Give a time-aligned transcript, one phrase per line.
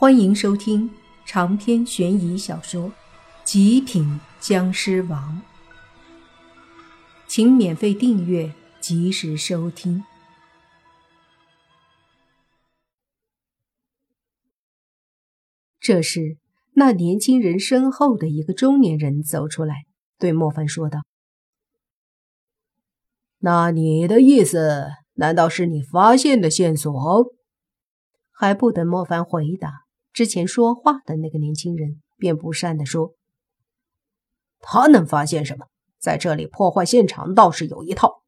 [0.00, 0.88] 欢迎收听
[1.26, 2.84] 长篇悬疑小说
[3.42, 5.42] 《极品僵尸王》，
[7.26, 10.04] 请免费订阅，及时收听。
[15.80, 16.38] 这时，
[16.74, 19.74] 那年轻人身后的一个中年人走出来，
[20.16, 21.00] 对莫凡说道
[23.42, 27.34] ：“那你的意思，难道是你发现的线索？”
[28.30, 29.87] 还不等莫凡回答。
[30.18, 33.14] 之前说话的那个年轻人便不善地说
[34.58, 35.66] ：“他能发现什么？
[36.00, 38.24] 在这里破坏现场倒是有一套。”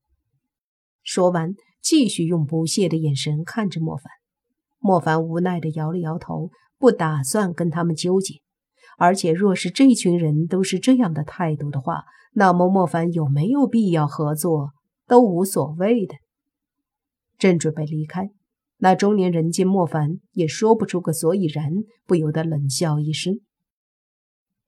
[1.03, 4.05] 说完，继续用不屑的眼神看着莫凡。
[4.79, 8.35] 莫凡无奈地摇了摇头，不打算跟他们纠结。
[8.97, 12.05] 而且，若是这群人都是这样的态度的话，
[12.35, 14.75] 那么莫凡有没有必要合作
[15.09, 16.15] 都无所谓的。
[17.37, 18.31] 正准备离开。
[18.83, 21.71] 那中年人见莫凡也说不出个所以然，
[22.07, 23.41] 不由得冷笑一声：“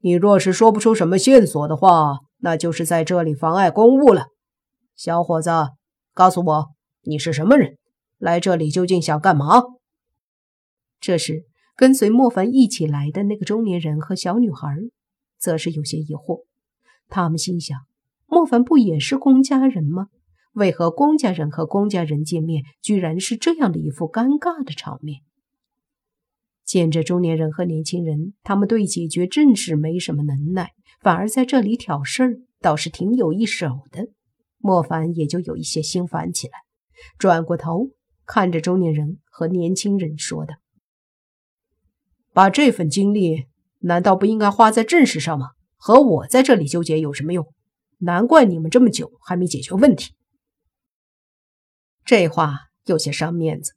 [0.01, 4.27] 你若是说不出什么线索的话，那就是在这里妨碍公务了。
[4.95, 5.51] 小伙子，
[6.13, 6.67] 告诉我
[7.05, 7.79] 你是什么人，
[8.19, 9.63] 来这里究竟想干嘛？”
[11.01, 14.77] 这时，跟随莫凡一起来的那个中年人和小女孩，
[15.39, 16.45] 则是有些疑惑。
[17.09, 17.79] 他们心想：
[18.27, 20.09] 莫凡不也是公家人吗？
[20.53, 25.21] 为何公家人和公家人见面，居然是这样的一副尴尬的场面？
[26.65, 34.09] 见着中年人和年轻人，他们对解决正事没什么能耐，反而在这里挑事儿，倒是挺有一手的。
[34.59, 36.53] 莫凡也就有一些心烦起来，
[37.19, 37.91] 转过头
[38.25, 40.55] 看着中年人和年轻人说道
[42.33, 43.47] ：“把这份精力
[43.81, 45.49] 难道不应该花在正事上吗？
[45.77, 47.53] 和我在这里纠结有什么用？
[47.99, 50.15] 难怪你们这么久还没解决问题。”
[52.15, 53.73] 这话有些伤面子，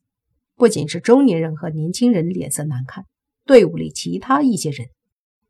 [0.56, 3.06] 不仅是中年人和年轻人脸色难看，
[3.46, 4.88] 队伍里其他一些人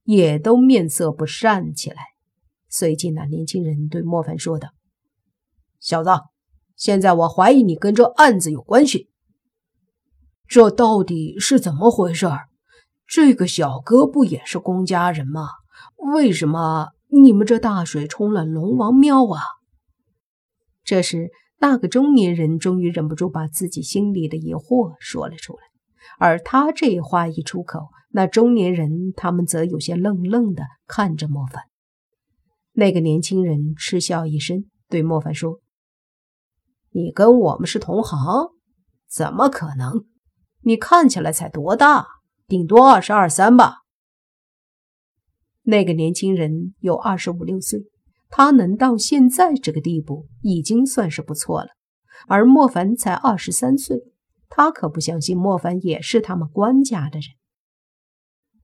[0.05, 1.97] 也都面色不善起来。
[2.69, 4.69] 随即，那年轻人对莫凡说道
[5.83, 6.10] ：“小子，
[6.77, 9.09] 现在我怀疑你跟这案子有关系，
[10.47, 12.28] 这到底是怎么回事？
[13.05, 15.49] 这个小哥不也是公家人吗？
[16.15, 19.43] 为什么你们这大水冲了龙王庙啊？”
[20.87, 21.33] 这时。
[21.59, 25.61] 那个中年人终于忍不住把自己心里的疑惑说了出来，
[26.19, 31.62] 而他这话一出口，那中年人他们则有些愣愣的看着莫凡。
[32.72, 35.61] 那个年轻人嗤笑一声，对莫凡说
[36.93, 38.50] ：“你跟我们是同行？
[39.09, 40.05] 怎么可能？
[40.61, 42.06] 你看起来才多大？
[42.47, 43.78] 顶多二十二三吧？”
[45.65, 47.87] 那个年轻人有二十五六岁。
[48.28, 51.70] 他能到现在这个地步，已经算是不错了。
[52.26, 53.98] 而莫凡才二十三岁，
[54.48, 57.28] 他可不相信莫凡也是他们关家的人。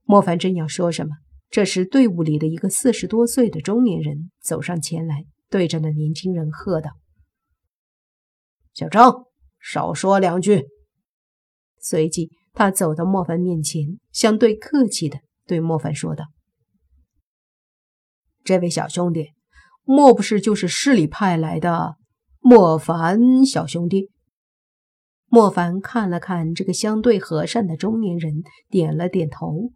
[0.03, 1.15] 莫凡正要说什么，
[1.49, 6.91] 这时队伍里的一个四十多岁的中年人走上前来，对着那年轻人喝道
[8.73, 9.25] ：“小张，
[9.59, 10.65] 少说两句。”
[11.79, 16.25] 随即，他走到莫凡面前，相对客气的对莫凡说道
[18.43, 19.31] ：“这位小兄弟。”
[19.83, 21.97] 莫不是就是市里派来的
[22.39, 24.09] 莫凡小兄弟？
[25.27, 29.71] 莫凡看了看这个相对和善的中年人，点了点头。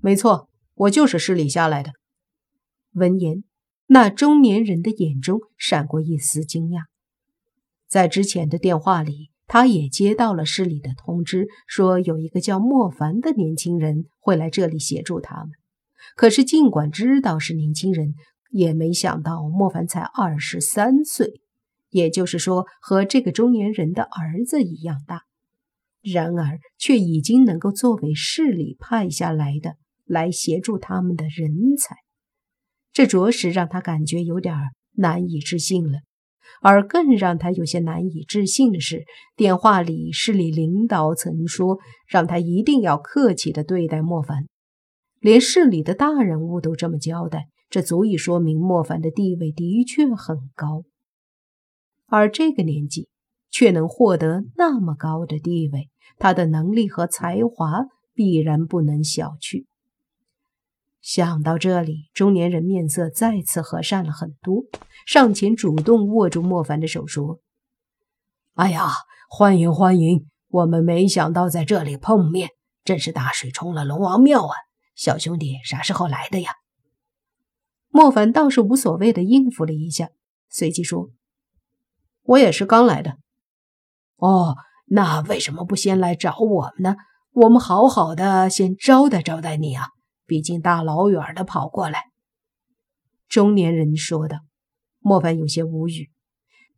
[0.00, 1.92] 没错，我就是市里下来的。
[2.94, 3.44] 闻言，
[3.86, 6.84] 那中年人的眼中闪过一丝惊讶。
[7.86, 15.50] 在之前的电话里，他也接到了市里的通知，说有一个叫莫凡的年轻人会来这里协助他们。
[16.16, 18.14] 可是，尽管知道是年轻人，
[18.52, 21.40] 也没想到莫凡才二十三岁，
[21.88, 25.22] 也就是说和这个中年人的儿子一样大，
[26.02, 31.96] 然而却已经能够作为市里派下来的来协助他们的人才，
[32.92, 34.54] 这着实让他感觉有点
[34.96, 36.00] 难以置信了。
[36.60, 44.46] 而更让他有些难以置信的是，电话里市里领导曾说让他一定要客气的对待莫凡，
[45.18, 47.46] 连市里的大人物都这么交代。
[47.72, 50.84] 这足以说明莫凡的地位的确很高，
[52.06, 53.08] 而这个年纪
[53.50, 55.88] 却能获得那么高的地位，
[56.18, 59.64] 他的能力和才华必然不能小觑。
[61.00, 64.64] 想到这里，中年人面色再次和善了很多，
[65.06, 67.40] 上前主动握住莫凡的手，说
[68.52, 68.88] ：“哎呀，
[69.30, 70.26] 欢迎欢迎！
[70.48, 72.50] 我们没想到在这里碰面，
[72.84, 74.54] 真是大水冲了龙王庙啊！
[74.94, 76.50] 小兄弟啥时候来的呀？”
[77.92, 80.08] 莫凡倒是无所谓的应付了一下，
[80.48, 81.10] 随即说
[82.22, 83.18] ：“我也是刚来的。”
[84.16, 84.56] 哦，
[84.86, 86.96] 那为什么不先来找我们呢？
[87.32, 89.88] 我们好好的先招待招待你啊，
[90.26, 92.04] 毕竟大老远的跑过来。”
[93.28, 94.38] 中年人说道。
[95.04, 96.12] 莫凡有些无语，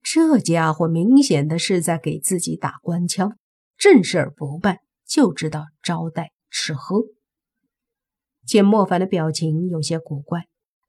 [0.02, 3.36] 这家伙明显的是在给自己打官腔，
[3.76, 7.02] 正事儿不办，就知道招待吃喝。
[8.46, 10.46] 见莫凡的表情有些古怪，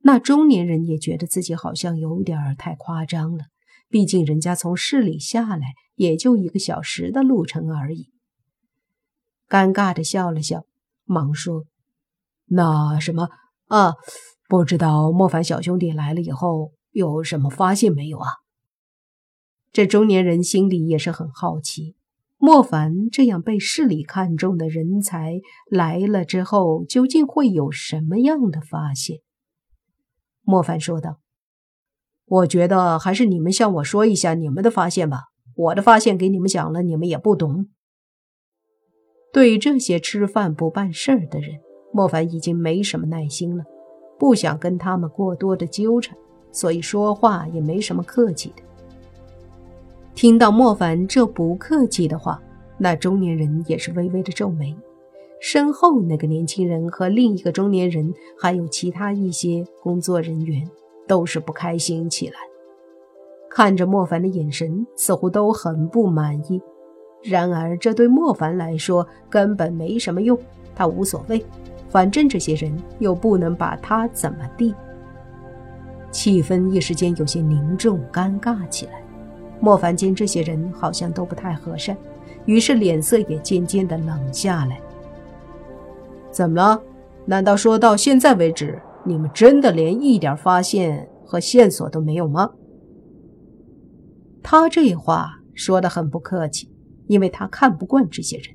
[0.08, 3.46] 那中年人也觉得自己好像有点太夸张了。
[3.90, 8.12] 毕竟人家从市里下来也就一个小时的路程而已。
[9.50, 10.64] 尴尬的笑了笑，
[11.06, 11.64] 忙说
[12.46, 13.30] ：“那什么
[13.66, 13.96] 啊，
[14.48, 18.30] 不知道莫凡小兄弟来了以后。”有什么发现没有啊？
[19.74, 21.98] 这中年人心里也是很好奇，
[22.38, 29.18] 莫凡这样被市里看中的人才来了之后，究竟会有什么样的发现？
[30.46, 31.20] 莫凡说道
[32.26, 35.26] ：“我觉得还是你们向我说一下你们的发现吧，
[35.56, 37.68] 我的发现给你们讲了，你们也不懂。”
[39.34, 41.60] 对这些吃饭不办事儿的人，
[41.92, 43.66] 莫凡已经没什么耐心了，
[44.18, 46.16] 不想跟他们过多的纠缠。
[46.52, 48.64] 所以说话也没什么客气的。
[50.14, 52.42] 听到莫凡这不客气的话，
[52.78, 54.74] 那中年人也是微微的皱眉。
[55.48, 60.68] 身后那个年轻人和另一个中年人，还有其他一些工作人员，
[61.08, 62.34] 都是不开心起来，
[63.48, 66.60] 看着莫凡的眼神似乎都很不满意。
[67.22, 70.36] 然而这对莫凡来说根本没什么用，
[70.76, 71.46] 他无所谓，
[71.90, 74.74] 反正这些人又不能把他怎么地。
[76.10, 78.94] 气氛一时间有些凝重尴尬起来。
[79.60, 81.96] 莫凡见这些人好像都不太和善，
[82.46, 84.82] 于是脸色也渐渐的冷下来。
[86.36, 86.84] 怎么了？
[87.28, 92.52] 难道说到现在为止，你们真的连一点发现和线索都没有吗？
[94.44, 96.70] 他这话说的很不客气，
[97.08, 98.48] 因为他看不惯这些人，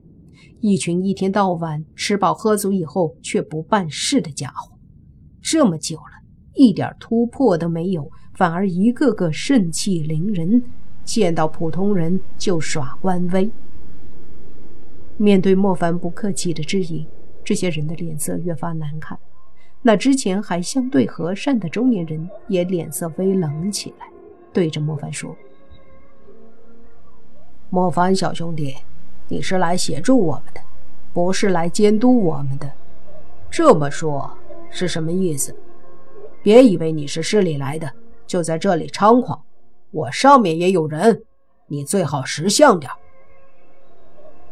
[0.61, 4.77] 一群一天到晚吃饱喝足以后却不办事的家伙，
[5.41, 6.21] 这么久了。
[6.55, 10.62] 一点突破都没有，反而一个个盛气凌人，
[11.03, 13.50] 见到普通人就耍官威。
[15.17, 17.06] 面对莫凡不客气的质疑，
[17.50, 19.19] 这些人的脸色越发难看。
[19.82, 24.06] 那之前还相对和善的中年人也脸色微冷起来，
[24.52, 25.37] 对着莫凡说
[27.69, 28.76] ：“莫凡小兄弟，
[29.26, 30.61] 你是来协助我们的，
[31.12, 32.70] 不是来监督我们的。
[33.50, 34.31] 这么说，
[34.70, 35.53] 是什么意思？”
[36.44, 37.93] 别以为你是市里来的，
[38.29, 39.43] 就在这里猖狂。
[39.91, 41.25] 我上面也有人，
[41.67, 42.88] 你最好识相点。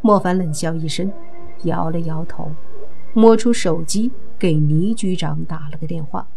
[0.01, 1.13] 莫凡冷笑一声，
[1.63, 2.51] 摇了摇头，
[3.15, 6.29] 摸出手机给倪局长打了个电话，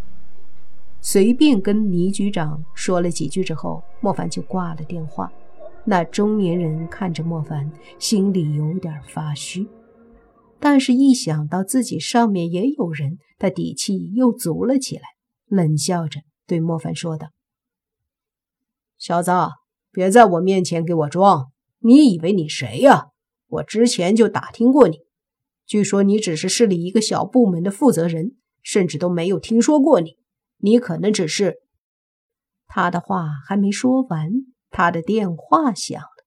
[1.00, 5.32] 随便跟倪局长说了几句之后，莫凡就挂了电话。
[5.84, 9.68] 那中年人看着莫凡，心里有点发虚，
[10.60, 15.04] 但是一想到自己上面也有人，他底气又足了起来。
[15.48, 17.30] 冷笑着对莫凡说道
[18.98, 19.32] ：“小子，
[19.92, 21.52] 别在我面前给我装！
[21.80, 23.08] 你以为你谁呀？
[23.48, 25.00] 我之前就打听过你，
[25.72, 30.18] 据说你只是市里一个小部门的负责人，甚至都没有听说过你。
[30.58, 31.62] 你可能只是……”
[32.68, 34.32] 他的话还没说完，
[34.70, 36.26] 他的电话响了。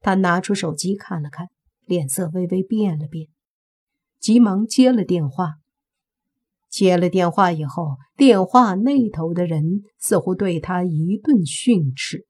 [0.00, 1.48] 他拿出手机看了看，
[1.86, 3.28] 脸色微微变了变，
[4.20, 5.54] 急忙接了电话。
[6.68, 12.26] 接了电话以后，电话那头的人似乎对他一顿训斥，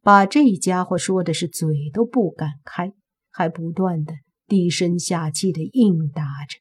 [0.00, 2.94] 把这家伙说的是嘴都不敢开，
[3.30, 4.14] 还不断的
[4.50, 6.58] 低声下气的应答着。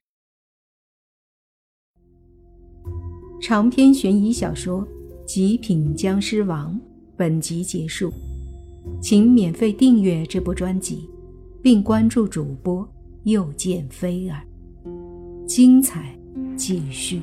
[3.41, 4.81] 长篇悬疑小说
[5.25, 6.75] 《极品僵尸王》
[7.17, 8.13] 本集结束，
[9.01, 11.09] 请免费订阅这部专辑，
[11.63, 12.87] 并关注主播
[13.23, 14.45] 又见菲儿，
[15.47, 16.15] 精彩。
[16.55, 17.21] 继续。